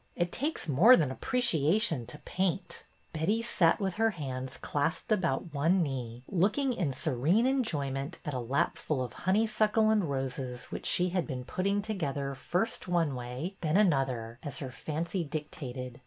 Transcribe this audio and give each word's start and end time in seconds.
It 0.15 0.31
takes 0.31 0.67
more 0.67 0.97
than 0.97 1.11
appreciation 1.11 2.07
to 2.07 2.17
paint." 2.25 2.81
Betty 3.13 3.43
sat 3.43 3.79
with 3.79 3.93
her 4.01 4.09
hands 4.17 4.57
clasped 4.57 5.11
about 5.11 5.53
one 5.53 5.83
knee, 5.83 6.23
looking 6.27 6.73
in 6.73 6.91
serene 6.91 7.45
enjoyment 7.45 8.17
at 8.25 8.33
a 8.33 8.39
lapful 8.39 9.03
of 9.03 9.13
honeysuckle 9.13 9.91
and 9.91 10.03
roses 10.05 10.65
which 10.71 10.87
she 10.87 11.09
had 11.09 11.27
been 11.27 11.43
putting 11.45 11.83
together 11.83 12.33
first 12.33 12.87
one 12.87 13.13
way, 13.13 13.57
then 13.61 13.77
another, 13.77 14.39
as 14.41 14.57
her 14.57 14.71
fancy 14.71 15.23
dictated. 15.23 15.99